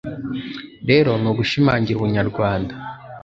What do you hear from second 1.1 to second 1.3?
ni